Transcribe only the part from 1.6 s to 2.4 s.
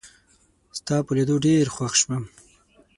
خوښ شوم